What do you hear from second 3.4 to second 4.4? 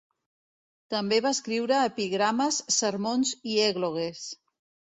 i èglogues.